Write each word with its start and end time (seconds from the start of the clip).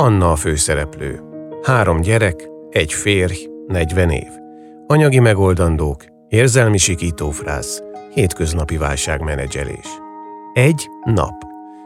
Anna 0.00 0.30
a 0.30 0.36
főszereplő. 0.36 1.20
Három 1.62 2.00
gyerek, 2.00 2.48
egy 2.70 2.92
férj, 2.92 3.48
40 3.66 4.10
év. 4.10 4.28
Anyagi 4.86 5.18
megoldandók, 5.18 6.04
érzelmi 6.28 6.78
sikítófrász, 6.78 7.82
hétköznapi 8.14 8.76
válságmenedzselés. 8.76 9.86
Egy 10.52 10.88
nap. 11.04 11.32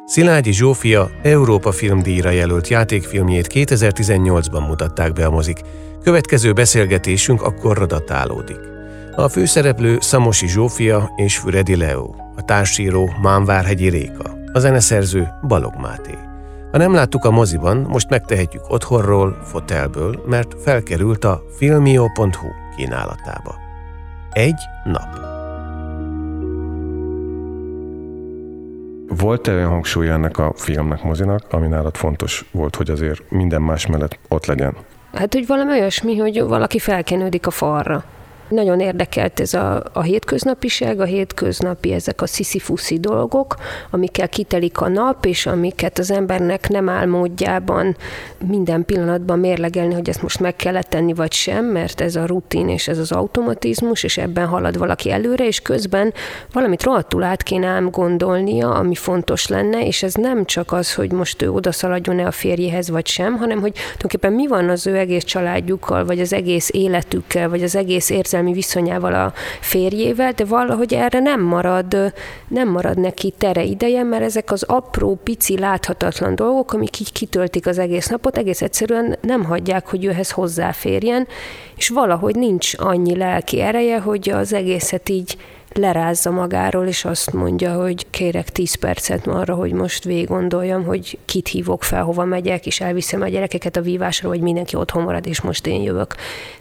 Szilágyi 0.06 0.52
Zsófia 0.52 1.11
Európa 1.23 1.73
filmdíjra 1.73 2.30
jelölt 2.30 2.69
játékfilmjét 2.69 3.46
2018-ban 3.55 4.66
mutatták 4.66 5.12
be 5.12 5.27
a 5.27 5.30
mozik. 5.30 5.60
Következő 6.02 6.52
beszélgetésünk 6.52 7.42
akkor 7.42 7.87
datálódik. 7.87 8.60
A 9.16 9.28
főszereplő 9.28 9.96
Szamosi 10.01 10.48
Zsófia 10.48 11.12
és 11.16 11.38
Füredi 11.38 11.77
Leo, 11.77 12.15
a 12.37 12.45
társíró 12.45 13.10
Mánvárhegyi 13.23 13.88
Réka, 13.88 14.38
a 14.52 14.59
zeneszerző 14.59 15.28
Balog 15.48 15.74
Máté. 15.80 16.33
Ha 16.74 16.80
nem 16.80 16.95
láttuk 16.95 17.24
a 17.24 17.30
moziban, 17.30 17.77
most 17.77 18.10
megtehetjük 18.10 18.62
otthonról, 18.69 19.38
fotelből, 19.42 20.23
mert 20.27 20.62
felkerült 20.62 21.24
a 21.24 21.42
filmio.hu 21.56 22.48
kínálatába. 22.77 23.55
Egy 24.33 24.60
nap. 24.84 25.19
Volt-e 29.19 29.52
olyan 29.52 29.69
hangsúly 29.69 30.09
ennek 30.09 30.38
a 30.38 30.52
filmnek, 30.56 31.02
mozinak, 31.02 31.42
ami 31.50 31.66
nálad 31.66 31.97
fontos 31.97 32.45
volt, 32.52 32.77
hogy 32.77 32.91
azért 32.91 33.30
minden 33.30 33.62
más 33.62 33.86
mellett 33.86 34.19
ott 34.28 34.47
legyen? 34.47 34.77
Hát, 35.12 35.33
hogy 35.33 35.47
valami 35.47 35.72
olyasmi, 35.72 36.16
hogy 36.16 36.42
valaki 36.42 36.78
felkenődik 36.78 37.47
a 37.47 37.50
falra. 37.50 38.05
Nagyon 38.48 38.80
érdekelt 38.80 39.41
ez 39.41 39.55
a, 39.55 39.83
a 39.93 40.03
hétköznapiság, 40.03 41.01
a 41.01 41.05
hétköznapi 41.05 41.93
ezek 41.93 42.23
a 42.23 42.27
sziszifuszi 42.27 42.98
dolgok, 42.98 43.55
amikkel 43.91 44.29
kitelik 44.29 44.80
a 44.80 44.89
nap, 44.89 45.25
és 45.25 45.47
amiket 45.47 45.98
az 45.98 46.11
embernek 46.11 46.69
nem 46.69 46.89
áll 46.89 47.06
módjában 47.06 47.97
minden 48.47 48.84
pillanatban 48.84 49.39
mérlegelni, 49.39 49.95
hogy 49.95 50.09
ezt 50.09 50.23
most 50.23 50.41
meg 50.41 50.56
kellett 50.56 50.89
tenni, 50.89 51.12
vagy 51.14 51.33
sem, 51.33 51.64
mert 51.64 52.01
ez 52.01 52.17
a 52.17 52.27
rutin 52.27 52.69
és 52.69 52.89
ez 52.89 52.98
az 52.98 53.12
automatizmus, 53.12 54.03
és 54.03 54.19
ebben 54.19 54.47
halad 54.47 54.79
valaki 54.79 55.11
előre, 55.11 55.47
és 55.47 55.61
közben 55.61 56.12
valamit 56.53 56.83
rohadtul 56.83 57.23
át 57.23 57.42
kéne 57.42 57.67
ám 57.67 57.91
gondolnia, 57.91 58.75
ami 58.75 58.95
fontos 58.95 59.48
lenne, 59.48 59.86
és 59.86 60.03
ez 60.03 60.14
nem 60.14 60.45
csak 60.45 60.73
az, 60.73 60.95
hogy 60.95 61.12
most 61.12 61.42
ő 61.42 61.51
odaszaladjon-e 61.51 62.27
a 62.27 62.31
férjéhez, 62.31 62.89
vagy 62.91 63.06
sem, 63.06 63.36
hanem 63.36 63.61
hogy 63.61 63.73
tulajdonképpen 63.73 64.33
mi 64.33 64.47
van 64.47 64.69
az 64.69 64.86
ő 64.86 64.97
egész 64.97 65.25
családjukkal, 65.25 66.05
vagy 66.05 66.20
az 66.20 66.33
egész 66.33 66.69
életükkel, 66.73 67.48
vagy 67.48 67.62
az 67.62 67.77
egész 67.77 68.11
érzelmi 68.11 68.33
érzelmi 68.34 68.52
viszonyával 68.52 69.14
a 69.14 69.32
férjével, 69.60 70.32
de 70.32 70.44
valahogy 70.44 70.94
erre 70.94 71.20
nem 71.20 71.40
marad, 71.40 72.12
nem 72.48 72.68
marad 72.68 72.98
neki 72.98 73.34
tere 73.38 73.62
ideje, 73.62 74.02
mert 74.02 74.22
ezek 74.22 74.50
az 74.50 74.62
apró, 74.62 75.18
pici, 75.22 75.58
láthatatlan 75.58 76.34
dolgok, 76.34 76.72
amik 76.72 77.00
így 77.00 77.12
kitöltik 77.12 77.66
az 77.66 77.78
egész 77.78 78.06
napot, 78.06 78.38
egész 78.38 78.62
egyszerűen 78.62 79.16
nem 79.20 79.44
hagyják, 79.44 79.88
hogy 79.88 80.05
őhez 80.05 80.30
hozzáférjen, 80.30 81.27
és 81.77 81.88
valahogy 81.88 82.34
nincs 82.34 82.72
annyi 82.77 83.16
lelki 83.16 83.60
ereje, 83.60 83.98
hogy 84.00 84.30
az 84.30 84.52
egészet 84.52 85.08
így 85.08 85.36
lerázza 85.77 86.30
magáról, 86.30 86.86
és 86.86 87.05
azt 87.05 87.33
mondja, 87.33 87.72
hogy 87.72 88.06
kérek 88.11 88.48
10 88.48 88.75
percet 88.75 89.27
arra, 89.27 89.55
hogy 89.55 89.72
most 89.72 90.05
végig 90.05 90.28
gondoljam, 90.28 90.84
hogy 90.84 91.19
kit 91.25 91.48
hívok 91.48 91.83
fel, 91.83 92.03
hova 92.03 92.25
megyek, 92.25 92.67
és 92.67 92.80
elviszem 92.80 93.22
a 93.22 93.28
gyerekeket 93.28 93.77
a 93.77 93.80
vívásra, 93.80 94.28
hogy 94.28 94.41
mindenki 94.41 94.77
otthon 94.77 95.02
marad, 95.02 95.27
és 95.27 95.41
most 95.41 95.67
én 95.67 95.83
jövök. 95.83 96.14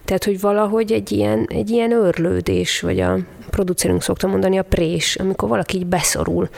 Tehát, 0.05 0.23
hogy 0.23 0.39
valahogy 0.39 0.91
egy 0.91 1.11
ilyen, 1.11 1.47
egy 1.49 1.69
ilyen 1.69 1.91
örlődés, 1.91 2.81
vagy 2.81 2.99
a 2.99 3.17
producerünk 3.49 4.01
szokta 4.03 4.27
mondani, 4.27 4.57
a 4.57 4.63
prés, 4.63 5.15
amikor 5.15 5.49
valaki 5.49 5.77
így 5.77 5.85
beszorul 5.85 6.49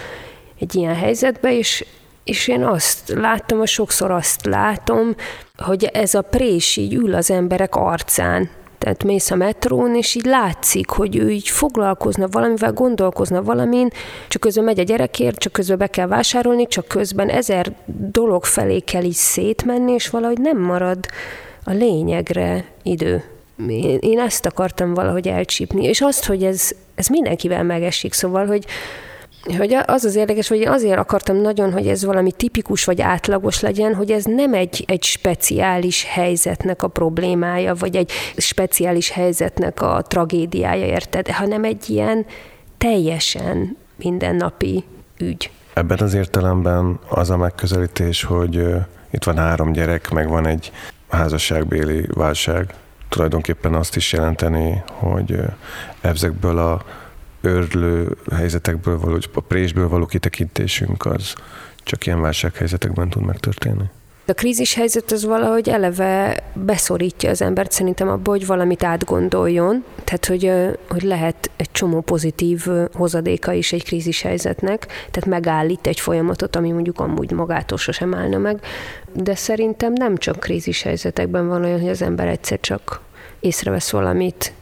egy 0.59 0.75
ilyen 0.75 0.95
helyzetbe, 0.95 1.57
és 1.57 1.85
és 2.25 2.47
én 2.47 2.63
azt 2.63 3.09
láttam, 3.09 3.57
hogy 3.57 3.67
sokszor 3.67 4.11
azt 4.11 4.45
látom, 4.45 5.15
hogy 5.57 5.83
ez 5.83 6.13
a 6.13 6.21
prés 6.21 6.77
így 6.77 6.93
ül 6.93 7.13
az 7.13 7.31
emberek 7.31 7.75
arcán, 7.75 8.49
tehát 8.77 9.03
mész 9.03 9.31
a 9.31 9.35
metrón, 9.35 9.95
és 9.95 10.15
így 10.15 10.25
látszik, 10.25 10.89
hogy 10.89 11.15
ő 11.15 11.29
így 11.29 11.49
foglalkozna 11.49 12.27
valamivel, 12.31 12.73
gondolkozna 12.73 13.43
valamin, 13.43 13.89
csak 14.27 14.41
közben 14.41 14.63
megy 14.63 14.79
a 14.79 14.83
gyerekért, 14.83 15.37
csak 15.37 15.51
közben 15.51 15.77
be 15.77 15.87
kell 15.87 16.07
vásárolni, 16.07 16.67
csak 16.67 16.87
közben 16.87 17.29
ezer 17.29 17.71
dolog 18.11 18.45
felé 18.45 18.79
kell 18.79 19.03
így 19.03 19.13
szétmenni, 19.13 19.91
és 19.91 20.09
valahogy 20.09 20.39
nem 20.39 20.57
marad 20.57 21.05
a 21.63 21.71
lényegre 21.71 22.65
idő. 22.83 23.23
Én, 23.67 23.97
én 24.01 24.19
ezt 24.19 24.45
akartam 24.45 24.93
valahogy 24.93 25.27
elcsípni, 25.27 25.85
és 25.85 26.01
azt, 26.01 26.25
hogy 26.25 26.43
ez, 26.43 26.71
ez 26.95 27.07
mindenkivel 27.07 27.63
megesik, 27.63 28.13
szóval, 28.13 28.45
hogy, 28.45 28.65
hogy 29.57 29.77
az 29.85 30.03
az 30.03 30.15
érdekes, 30.15 30.47
hogy 30.47 30.61
azért 30.61 30.97
akartam 30.97 31.35
nagyon, 31.35 31.71
hogy 31.71 31.87
ez 31.87 32.05
valami 32.05 32.31
tipikus 32.31 32.85
vagy 32.85 33.01
átlagos 33.01 33.59
legyen, 33.59 33.95
hogy 33.95 34.11
ez 34.11 34.23
nem 34.23 34.53
egy, 34.53 34.83
egy 34.87 35.03
speciális 35.03 36.03
helyzetnek 36.03 36.83
a 36.83 36.87
problémája, 36.87 37.73
vagy 37.73 37.95
egy 37.95 38.11
speciális 38.37 39.09
helyzetnek 39.09 39.81
a 39.81 40.01
tragédiája, 40.07 40.85
érted? 40.85 41.27
Hanem 41.27 41.63
egy 41.63 41.89
ilyen 41.89 42.25
teljesen 42.77 43.77
mindennapi 43.95 44.83
ügy. 45.19 45.51
Ebben 45.73 45.99
az 45.99 46.13
értelemben 46.13 46.99
az 47.09 47.29
a 47.29 47.37
megközelítés, 47.37 48.23
hogy 48.23 48.67
itt 49.11 49.23
van 49.23 49.37
három 49.37 49.71
gyerek, 49.71 50.09
meg 50.09 50.29
van 50.29 50.47
egy 50.47 50.71
házasságbéli 51.09 52.05
válság, 52.13 52.73
tulajdonképpen 53.09 53.73
azt 53.73 53.95
is 53.95 54.13
jelenteni, 54.13 54.83
hogy 54.87 55.39
ezekből 56.01 56.57
a 56.57 56.83
örlő 57.45 58.17
helyzetekből 58.31 58.99
való, 58.99 59.17
a 59.33 59.41
présből 59.41 59.87
való 59.87 60.05
kitekintésünk 60.05 61.05
az 61.05 61.33
csak 61.83 62.05
ilyen 62.05 62.21
válsághelyzetekben 62.21 63.09
tud 63.09 63.25
megtörténni. 63.25 63.89
A 64.27 64.33
krízis 64.33 64.73
helyzet 64.73 65.11
az 65.11 65.25
valahogy 65.25 65.69
eleve 65.69 66.43
beszorítja 66.53 67.29
az 67.29 67.41
embert 67.41 67.71
szerintem 67.71 68.09
abba, 68.09 68.29
hogy 68.29 68.45
valamit 68.45 68.83
átgondoljon, 68.83 69.83
tehát 70.03 70.25
hogy, 70.25 70.51
hogy 70.89 71.01
lehet 71.01 71.51
egy 71.55 71.71
csomó 71.71 72.01
pozitív 72.01 72.65
hozadéka 72.93 73.51
is 73.51 73.73
egy 73.73 73.83
krízis 73.83 74.21
helyzetnek, 74.21 74.85
tehát 75.11 75.25
megállít 75.25 75.87
egy 75.87 75.99
folyamatot, 75.99 76.55
ami 76.55 76.71
mondjuk 76.71 76.99
amúgy 76.99 77.31
magától 77.31 77.77
sosem 77.77 78.13
állna 78.15 78.37
meg, 78.37 78.59
de 79.13 79.35
szerintem 79.35 79.93
nem 79.93 80.17
csak 80.17 80.39
krízis 80.39 80.81
helyzetekben 80.81 81.47
van 81.47 81.63
olyan, 81.63 81.79
hogy 81.79 81.89
az 81.89 82.01
ember 82.01 82.27
egyszer 82.27 82.59
csak 82.59 83.01
észrevesz 83.39 83.91
valamit, 83.91 84.53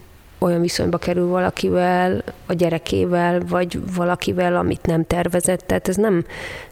olyan 0.44 0.62
viszonyba 0.62 0.98
kerül 0.98 1.28
valakivel, 1.28 2.24
a 2.46 2.54
gyerekével, 2.54 3.42
vagy 3.48 3.80
valakivel, 3.96 4.56
amit 4.56 4.86
nem 4.86 5.06
tervezett. 5.06 5.60
Tehát 5.60 5.88
ez 5.88 5.96
nem, 5.96 6.26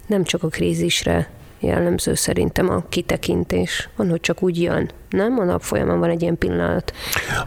nem 0.07 0.23
csak 0.23 0.43
a 0.43 0.47
krízisre 0.47 1.29
jellemző 1.59 2.13
szerintem 2.13 2.69
a 2.69 2.83
kitekintés. 2.89 3.89
Van, 3.95 4.09
hogy 4.09 4.21
csak 4.21 4.43
úgy 4.43 4.61
jön. 4.61 4.91
Nem? 5.11 5.39
A 5.39 5.43
nap 5.43 5.61
folyamán 5.61 5.99
van 5.99 6.09
egy 6.09 6.21
ilyen 6.21 6.37
pillanat. 6.37 6.93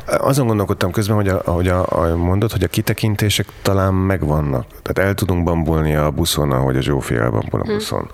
Azon 0.07 0.47
gondolkodtam 0.47 0.91
közben, 0.91 1.17
hogy 1.17 1.29
ahogy 1.29 1.69
a, 1.69 1.87
a 1.89 2.17
mondod, 2.17 2.53
hogy 2.53 2.63
a 2.63 2.69
kitekintések 2.69 3.47
talán 3.63 3.95
megvannak. 3.95 4.67
Tehát 4.83 5.09
el 5.09 5.15
tudunk 5.15 5.45
bambulni 5.45 5.95
a 5.95 6.11
buszon, 6.11 6.53
ahogy 6.53 6.77
a 6.77 6.81
Zsófi 6.81 7.17
elbambul 7.17 7.61
a 7.61 7.65
hm. 7.65 7.73
buszon. 7.73 8.01
Hmm 8.01 8.11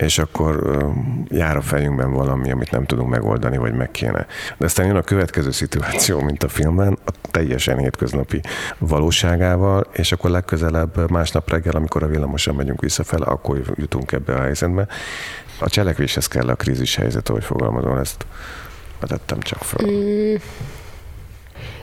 és 0.00 0.18
akkor 0.18 0.80
jár 1.28 1.56
a 1.56 1.60
fejünkben 1.60 2.12
valami, 2.12 2.50
amit 2.50 2.70
nem 2.70 2.84
tudunk 2.84 3.10
megoldani, 3.10 3.56
vagy 3.56 3.72
meg 3.72 3.90
kéne. 3.90 4.26
De 4.58 4.64
aztán 4.64 4.86
jön 4.86 4.96
a 4.96 5.02
következő 5.02 5.50
szituáció, 5.50 6.20
mint 6.20 6.42
a 6.42 6.48
filmben, 6.48 6.98
a 7.06 7.10
teljesen 7.30 7.78
hétköznapi 7.78 8.40
valóságával, 8.78 9.86
és 9.92 10.12
akkor 10.12 10.30
legközelebb 10.30 11.10
másnap 11.10 11.50
reggel, 11.50 11.74
amikor 11.74 12.02
a 12.02 12.06
villamosan 12.06 12.54
megyünk 12.54 12.80
visszafele, 12.80 13.24
akkor 13.24 13.60
jutunk 13.74 14.12
ebbe 14.12 14.34
a 14.34 14.40
helyzetbe. 14.40 14.86
A 15.58 15.68
cselekvéshez 15.68 16.26
kell 16.26 16.48
a 16.48 16.54
krízis 16.54 16.96
helyzet, 16.96 17.28
ahogy 17.28 17.44
fogalmazom, 17.44 17.96
ezt 17.96 18.26
vetettem 19.00 19.40
csak 19.40 19.62
fel. 19.62 19.86
Mm. 19.90 20.34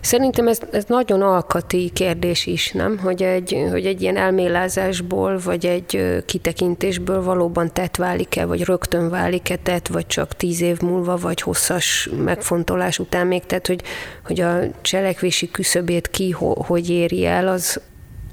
Szerintem 0.02 0.48
ez, 0.48 0.60
ez 0.72 0.84
nagyon 0.88 1.22
alkati 1.22 1.90
kérdés 1.94 2.46
is, 2.46 2.72
nem? 2.72 2.98
Hogy 2.98 3.24
egy, 3.24 3.66
hogy 3.72 3.86
egy 3.86 4.02
ilyen 4.02 4.18
elmélázásból, 4.18 5.40
vagy 5.44 5.66
egy 5.66 6.24
kitekintésből 6.26 7.24
valóban 7.24 7.74
tett 7.74 7.96
válik-e, 7.96 8.46
vagy 8.46 8.64
rögtön 8.64 9.10
válik-e 9.10 9.56
tett, 9.56 9.88
vagy 9.88 10.08
csak 10.08 10.36
tíz 10.36 10.62
év 10.62 10.80
múlva, 10.80 11.16
vagy 11.16 11.42
hosszas 11.42 12.10
megfontolás 12.24 13.00
után 13.00 13.28
még 13.28 13.46
tett, 13.46 13.68
hogy, 13.68 13.82
hogy 14.26 14.40
a 14.40 14.60
cselekvési 14.82 15.52
küszöbét 15.52 16.10
ki 16.10 16.32
ho, 16.32 16.64
hogy 16.64 16.90
éri 16.90 17.26
el, 17.26 17.48
az, 17.48 17.82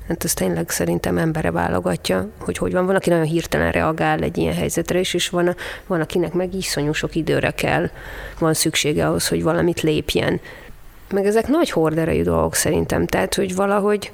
Hát 0.09 0.25
ez 0.25 0.35
tényleg 0.35 0.71
szerintem 0.71 1.19
embere 1.19 1.51
válogatja, 1.51 2.29
hogy 2.39 2.59
hogy 2.59 2.73
van. 2.73 2.87
Van, 2.87 2.95
aki 2.95 3.11
nagyon 3.11 3.25
hirtelen 3.25 3.73
reagál 3.73 4.21
egy 4.21 4.39
ilyen 4.39 4.55
helyzetre 4.55 4.99
is, 4.99 5.29
van, 5.29 5.57
van 5.87 6.01
akinek 6.01 6.33
meg 6.33 6.55
iszonyú 6.55 6.93
sok 6.93 7.15
időre 7.15 7.51
kell, 7.51 7.91
van 8.39 8.55
szüksége 8.55 9.07
ahhoz, 9.07 9.29
hogy 9.29 9.43
valamit 9.43 9.81
lépjen. 9.81 10.41
Meg 11.11 11.27
ezek 11.27 11.49
nagy 11.49 11.71
horderejű 11.71 12.23
dolgok 12.23 12.55
szerintem, 12.55 13.07
tehát 13.07 13.35
hogy 13.35 13.55
valahogy 13.55 14.13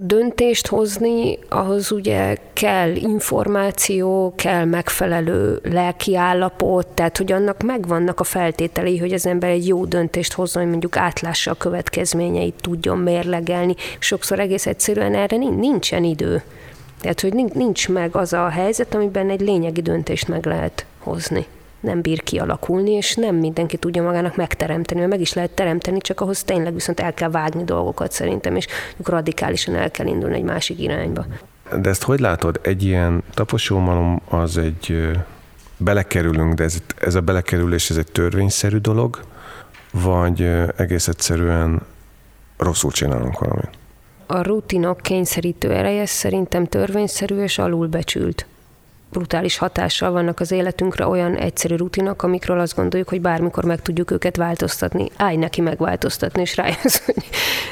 döntést 0.00 0.66
hozni, 0.66 1.38
ahhoz 1.48 1.92
ugye 1.92 2.36
kell 2.52 2.94
információ, 2.94 4.32
kell 4.36 4.64
megfelelő 4.64 5.60
lelki 5.62 6.16
állapot, 6.16 6.86
tehát 6.86 7.16
hogy 7.16 7.32
annak 7.32 7.62
megvannak 7.62 8.20
a 8.20 8.24
feltételei, 8.24 8.98
hogy 8.98 9.12
az 9.12 9.26
ember 9.26 9.50
egy 9.50 9.66
jó 9.66 9.84
döntést 9.84 10.32
hozzon, 10.32 10.62
hogy 10.62 10.70
mondjuk 10.70 10.96
átlássa 10.96 11.50
a 11.50 11.54
következményeit, 11.54 12.54
tudjon 12.60 12.98
mérlegelni. 12.98 13.74
Sokszor 13.98 14.38
egész 14.40 14.66
egyszerűen 14.66 15.14
erre 15.14 15.36
nincsen 15.36 16.04
idő. 16.04 16.42
Tehát, 17.00 17.20
hogy 17.20 17.32
nincs 17.54 17.88
meg 17.88 18.16
az 18.16 18.32
a 18.32 18.48
helyzet, 18.48 18.94
amiben 18.94 19.30
egy 19.30 19.40
lényegi 19.40 19.82
döntést 19.82 20.28
meg 20.28 20.46
lehet 20.46 20.86
hozni. 20.98 21.46
Nem 21.80 22.00
bír 22.00 22.22
kialakulni, 22.22 22.90
és 22.90 23.14
nem 23.14 23.36
mindenki 23.36 23.76
tudja 23.76 24.02
magának 24.02 24.36
megteremteni, 24.36 25.00
mert 25.00 25.12
meg 25.12 25.20
is 25.20 25.32
lehet 25.32 25.50
teremteni, 25.50 25.98
csak 25.98 26.20
ahhoz 26.20 26.42
tényleg 26.42 26.74
viszont 26.74 27.00
el 27.00 27.14
kell 27.14 27.30
vágni 27.30 27.64
dolgokat 27.64 28.12
szerintem, 28.12 28.56
és 28.56 28.66
radikálisan 29.04 29.74
el 29.74 29.90
kell 29.90 30.06
indulni 30.06 30.36
egy 30.36 30.42
másik 30.42 30.80
irányba. 30.80 31.26
De 31.80 31.88
ezt 31.88 32.02
hogy 32.02 32.20
látod? 32.20 32.60
Egy 32.62 32.82
ilyen 32.82 33.22
taposómalom 33.34 34.20
az 34.28 34.56
egy 34.56 35.12
belekerülünk, 35.76 36.54
de 36.54 36.64
ez, 36.64 36.78
ez 37.00 37.14
a 37.14 37.20
belekerülés 37.20 37.90
ez 37.90 37.96
egy 37.96 38.12
törvényszerű 38.12 38.76
dolog, 38.76 39.20
vagy 39.92 40.50
egész 40.76 41.08
egyszerűen 41.08 41.82
rosszul 42.56 42.90
csinálunk 42.90 43.38
valamit? 43.38 43.70
A 44.26 44.42
rutinok 44.42 45.00
kényszerítő 45.00 45.72
ereje 45.72 46.06
szerintem 46.06 46.66
törvényszerű 46.66 47.42
és 47.42 47.58
alulbecsült 47.58 48.46
brutális 49.10 49.58
hatással 49.58 50.10
vannak 50.10 50.40
az 50.40 50.50
életünkre 50.50 51.06
olyan 51.06 51.36
egyszerű 51.36 51.74
rutinok, 51.74 52.22
amikről 52.22 52.60
azt 52.60 52.76
gondoljuk, 52.76 53.08
hogy 53.08 53.20
bármikor 53.20 53.64
meg 53.64 53.82
tudjuk 53.82 54.10
őket 54.10 54.36
változtatni. 54.36 55.08
Állj 55.16 55.36
neki 55.36 55.60
megváltoztatni, 55.60 56.40
és 56.40 56.56
rájössz, 56.56 57.02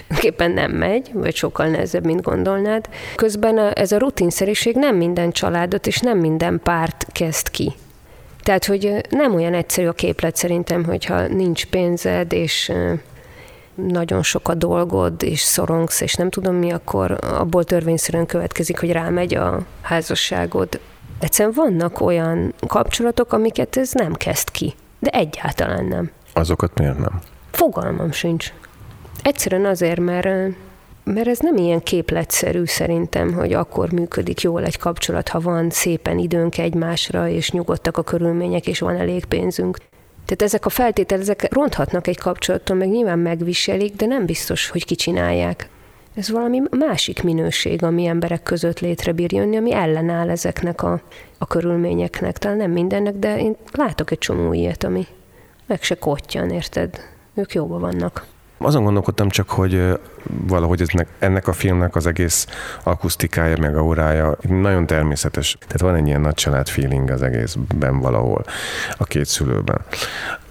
hogy 0.09 0.25
éppen 0.25 0.51
nem 0.51 0.71
megy, 0.71 1.11
vagy 1.13 1.35
sokkal 1.35 1.67
nehezebb, 1.67 2.05
mint 2.05 2.23
gondolnád. 2.23 2.89
Közben 3.15 3.59
ez 3.59 3.93
a 3.93 3.99
rutinszerűség 3.99 4.75
nem 4.75 4.97
minden 4.97 5.31
családot 5.31 5.87
és 5.87 5.99
nem 5.99 6.19
minden 6.19 6.61
párt 6.63 7.07
kezd 7.13 7.51
ki. 7.51 7.73
Tehát, 8.43 8.65
hogy 8.65 9.01
nem 9.11 9.35
olyan 9.35 9.55
egyszerű 9.55 9.87
a 9.87 9.93
képlet 9.93 10.37
szerintem, 10.37 10.85
hogyha 10.85 11.27
nincs 11.27 11.67
pénzed, 11.67 12.33
és 12.33 12.73
nagyon 13.75 14.23
sok 14.23 14.49
a 14.49 14.55
dolgod, 14.55 15.23
és 15.23 15.41
szorongsz, 15.41 16.01
és 16.01 16.15
nem 16.15 16.31
tudom 16.31 16.55
mi, 16.55 16.71
akkor 16.73 17.19
abból 17.21 17.65
törvényszerűen 17.65 18.27
következik, 18.27 18.81
hogy 18.81 18.93
rámegy 18.93 19.35
a 19.35 19.59
házasságod 19.83 20.81
Egyszerűen 21.19 21.55
vannak 21.55 22.01
olyan 22.01 22.55
kapcsolatok, 22.67 23.33
amiket 23.33 23.77
ez 23.77 23.93
nem 23.93 24.13
kezd 24.13 24.51
ki. 24.51 24.75
De 24.99 25.11
egyáltalán 25.11 25.85
nem. 25.85 26.11
Azokat 26.33 26.79
miért 26.79 26.99
nem? 26.99 27.21
Fogalmam 27.51 28.13
sincs. 28.13 28.53
Egyszerűen 29.23 29.65
azért, 29.65 30.01
mert 30.01 30.55
mert 31.05 31.29
ez 31.29 31.39
nem 31.39 31.57
ilyen 31.57 31.83
képletszerű 31.83 32.65
szerintem, 32.65 33.33
hogy 33.33 33.53
akkor 33.53 33.93
működik 33.93 34.41
jól 34.41 34.65
egy 34.65 34.79
kapcsolat, 34.79 35.29
ha 35.29 35.41
van 35.41 35.71
szépen 35.71 36.19
időnk 36.19 36.59
egymásra, 36.59 37.29
és 37.29 37.51
nyugodtak 37.51 37.97
a 37.97 38.03
körülmények, 38.03 38.67
és 38.67 38.79
van 38.79 38.97
elég 38.97 39.25
pénzünk. 39.25 39.77
Tehát 40.25 40.43
ezek 40.43 40.67
a 40.67 40.69
feltételek, 40.69 41.23
ezek 41.23 41.53
ronthatnak 41.55 42.07
egy 42.07 42.19
kapcsolaton, 42.19 42.77
meg 42.77 42.89
nyilván 42.89 43.19
megviselik, 43.19 43.97
de 43.97 44.07
nem 44.07 44.27
biztos, 44.27 44.69
hogy 44.69 44.85
kicsinálják 44.85 45.69
ez 46.17 46.31
valami 46.31 46.63
másik 46.71 47.23
minőség, 47.23 47.83
ami 47.83 48.07
emberek 48.07 48.43
között 48.43 48.81
létre 48.81 49.13
bír 49.13 49.33
jönni, 49.33 49.57
ami 49.57 49.73
ellenáll 49.73 50.31
ezeknek 50.31 50.83
a, 50.83 51.01
a 51.39 51.47
körülményeknek. 51.47 52.39
Talán 52.39 52.57
nem 52.57 52.71
mindennek, 52.71 53.15
de 53.15 53.39
én 53.39 53.57
látok 53.73 54.11
egy 54.11 54.19
csomó 54.19 54.53
ilyet, 54.53 54.85
ami 54.85 55.07
meg 55.67 55.83
se 55.83 55.95
kottyan, 55.95 56.51
érted? 56.51 57.01
Ők 57.35 57.55
jóban 57.55 57.81
vannak. 57.81 58.27
Azon 58.59 58.85
gondolkodtam 58.85 59.29
csak, 59.29 59.51
hogy 59.51 59.99
valahogy 60.47 61.07
ennek 61.19 61.49
a 61.49 61.53
filmnek 61.53 61.97
az 61.97 62.07
egész 62.07 62.47
akusztikája, 62.83 63.57
meg 63.59 63.77
aurája 63.77 64.37
nagyon 64.49 64.87
természetes. 64.87 65.57
Tehát 65.61 65.81
van 65.81 65.95
egy 65.95 66.07
ilyen 66.07 66.21
nagy 66.21 66.35
család 66.35 66.69
feeling 66.69 67.11
az 67.11 67.23
egészben 67.23 68.01
valahol 68.01 68.45
a 68.97 69.05
két 69.05 69.27
szülőben. 69.27 69.81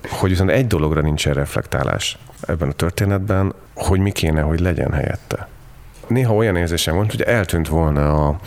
Hogy 0.10 0.30
viszont 0.30 0.50
egy 0.50 0.68
dologra 0.68 1.02
nincsen 1.02 1.34
reflektálás 1.34 2.18
ebben 2.42 2.70
a 2.70 2.74
történetben, 2.74 3.54
hogy 3.76 4.00
mi 4.00 4.12
kéne, 4.12 4.42
hogy 4.42 4.60
legyen 4.60 4.92
helyette 4.92 5.48
néha 6.07 6.34
olyan 6.34 6.56
érzésem 6.56 6.96
volt, 6.96 7.12
hogy 7.12 7.22
eltűnt 7.22 7.68
volna 7.68 8.28
a, 8.28 8.40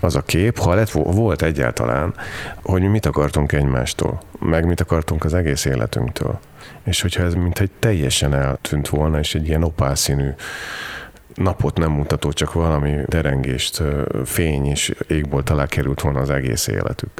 az 0.00 0.16
a 0.16 0.22
kép, 0.22 0.58
ha 0.58 0.74
lett, 0.74 0.90
volt 0.90 1.42
egyáltalán, 1.42 2.14
hogy 2.62 2.80
mi 2.80 2.86
mit 2.86 3.06
akartunk 3.06 3.52
egymástól, 3.52 4.20
meg 4.38 4.66
mit 4.66 4.80
akartunk 4.80 5.24
az 5.24 5.34
egész 5.34 5.64
életünktől. 5.64 6.38
És 6.84 7.00
hogyha 7.00 7.22
ez 7.22 7.34
mint 7.34 7.58
egy 7.58 7.70
teljesen 7.78 8.34
eltűnt 8.34 8.88
volna, 8.88 9.18
és 9.18 9.34
egy 9.34 9.48
ilyen 9.48 9.62
opálszínű 9.62 10.28
napot 11.34 11.78
nem 11.78 11.90
mutató, 11.90 12.32
csak 12.32 12.52
valami 12.52 12.96
derengést, 13.06 13.82
fény 14.24 14.66
és 14.66 14.94
égbolt 15.08 15.50
alá 15.50 15.66
került 15.66 16.00
volna 16.00 16.20
az 16.20 16.30
egész 16.30 16.66
életük. 16.66 17.10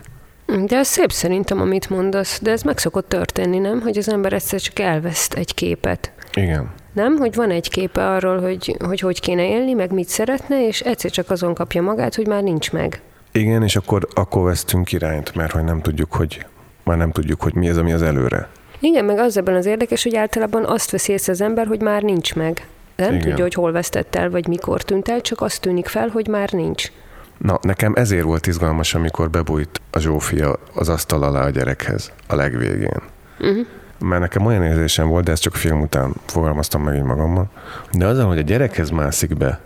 De 0.67 0.77
ez 0.77 0.87
szép 0.87 1.13
szerintem, 1.13 1.61
amit 1.61 1.91
mondasz, 1.91 2.41
de 2.43 2.51
ez 2.51 2.63
meg 2.63 2.79
szokott 2.79 3.09
történni, 3.09 3.59
nem? 3.59 3.81
Hogy 3.81 3.99
az 3.99 4.09
ember 4.09 4.33
egyszer 4.33 4.61
csak 4.61 4.79
elveszt 4.79 5.35
egy 5.35 5.55
képet. 5.55 6.13
Igen 6.35 6.71
nem? 6.97 7.17
Hogy 7.17 7.35
van 7.35 7.51
egy 7.51 7.71
képe 7.71 8.11
arról, 8.11 8.41
hogy, 8.41 8.77
hogy 8.85 9.01
hogy 9.01 9.21
kéne 9.21 9.49
élni, 9.49 9.73
meg 9.73 9.93
mit 9.93 10.09
szeretne, 10.09 10.67
és 10.67 10.81
egyszer 10.81 11.11
csak 11.11 11.31
azon 11.31 11.55
kapja 11.55 11.83
magát, 11.83 12.15
hogy 12.15 12.27
már 12.27 12.43
nincs 12.43 12.73
meg. 12.73 13.01
Igen, 13.33 13.63
és 13.63 13.77
akkor, 13.77 14.09
akkor 14.15 14.45
vesztünk 14.45 14.93
irányt, 14.93 15.35
mert 15.35 15.53
hogy 15.53 15.65
nem 15.65 15.81
tudjuk, 15.81 16.13
hogy 16.13 16.47
már 16.85 16.97
nem 16.97 17.11
tudjuk, 17.11 17.43
hogy 17.43 17.55
mi 17.55 17.69
az, 17.69 17.77
ami 17.77 17.93
az 17.93 18.03
előre. 18.03 18.49
Igen, 18.79 19.05
meg 19.05 19.19
az 19.19 19.37
ebben 19.37 19.55
az 19.55 19.67
érdekes, 19.67 20.03
hogy 20.03 20.17
általában 20.17 20.65
azt 20.65 20.91
veszi 20.91 21.13
észre 21.13 21.33
az 21.33 21.41
ember, 21.41 21.67
hogy 21.67 21.81
már 21.81 22.03
nincs 22.03 22.35
meg. 22.35 22.67
Nem 22.97 23.15
Igen. 23.15 23.21
tudja, 23.21 23.43
hogy 23.43 23.55
hol 23.55 23.73
vesztett 23.73 24.15
el, 24.15 24.31
vagy 24.31 24.47
mikor 24.49 24.83
tűnt 24.83 25.09
el, 25.09 25.21
csak 25.21 25.41
azt 25.41 25.61
tűnik 25.61 25.87
fel, 25.87 26.09
hogy 26.09 26.29
már 26.29 26.51
nincs. 26.51 26.93
Na, 27.39 27.59
nekem 27.63 27.93
ezért 27.95 28.25
volt 28.25 28.47
izgalmas, 28.47 28.95
amikor 28.95 29.31
bebújt 29.31 29.81
a 29.91 29.99
Zsófia 29.99 30.59
az 30.75 30.89
asztal 30.89 31.23
alá 31.23 31.45
a 31.45 31.51
gyerekhez 31.51 32.13
a 32.27 32.35
legvégén. 32.35 33.03
Uh-huh 33.41 33.67
mert 33.99 34.21
nekem 34.21 34.47
olyan 34.47 34.63
érzésem 34.63 35.09
volt, 35.09 35.25
de 35.25 35.33
ezt 35.33 35.43
csak 35.43 35.55
film 35.55 35.81
után 35.81 36.13
fogalmaztam 36.27 36.83
meg 36.83 36.97
így 36.97 37.03
magammal, 37.03 37.51
de 37.93 38.07
azzal, 38.07 38.27
hogy 38.27 38.39
a 38.39 38.43
gyerekhez 38.43 38.91
mászik 38.91 39.37
be 39.37 39.61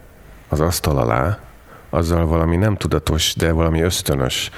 az 0.49 0.61
asztal 0.61 0.99
alá, 0.99 1.39
azzal 1.91 2.27
valami 2.27 2.57
nem 2.57 2.77
tudatos, 2.77 3.35
de 3.35 3.53
valami 3.53 3.81
ösztönös 3.81 4.51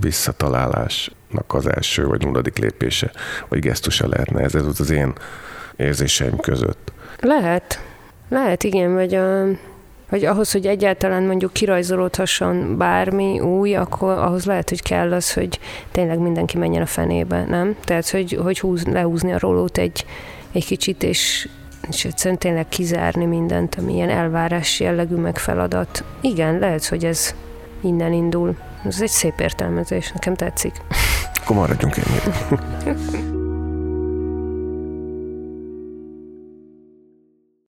visszatalálásnak 0.00 1.54
az 1.54 1.66
első 1.74 2.06
vagy 2.06 2.24
nulladik 2.24 2.58
lépése, 2.58 3.10
vagy 3.48 3.58
gesztusa 3.58 4.08
lehetne. 4.08 4.42
Ez, 4.42 4.54
ez 4.54 4.66
az 4.78 4.90
én 4.90 5.12
érzéseim 5.76 6.36
között. 6.36 6.92
Lehet. 7.20 7.82
Lehet, 8.28 8.64
igen, 8.64 8.94
vagy 8.94 9.14
a, 9.14 9.44
hogy 10.08 10.24
ahhoz, 10.24 10.52
hogy 10.52 10.66
egyáltalán 10.66 11.22
mondjuk 11.22 11.52
kirajzolódhasson 11.52 12.76
bármi 12.76 13.40
új, 13.40 13.74
akkor 13.74 14.10
ahhoz 14.10 14.44
lehet, 14.44 14.68
hogy 14.68 14.82
kell 14.82 15.12
az, 15.12 15.32
hogy 15.32 15.58
tényleg 15.90 16.18
mindenki 16.18 16.58
menjen 16.58 16.82
a 16.82 16.86
fenébe, 16.86 17.44
nem? 17.44 17.76
Tehát, 17.84 18.10
hogy, 18.10 18.38
hogy 18.42 18.60
húz, 18.60 18.84
lehúzni 18.84 19.32
a 19.32 19.38
rólót 19.38 19.78
egy, 19.78 20.04
egy 20.52 20.66
kicsit, 20.66 21.02
és, 21.02 21.48
és 21.88 22.04
egyszerűen 22.04 22.38
tényleg 22.38 22.68
kizárni 22.68 23.24
mindent, 23.24 23.74
ami 23.74 23.94
ilyen 23.94 24.10
elvárás 24.10 24.80
jellegű 24.80 25.14
meg 25.14 25.38
feladat. 25.38 26.04
Igen, 26.20 26.58
lehet, 26.58 26.86
hogy 26.86 27.04
ez 27.04 27.34
innen 27.80 28.12
indul. 28.12 28.56
Ez 28.86 29.00
egy 29.00 29.08
szép 29.08 29.40
értelmezés, 29.40 30.12
nekem 30.12 30.34
tetszik. 30.34 30.72
Akkor 31.42 31.56
maradjunk 31.56 31.96
ennyire. 31.96 33.32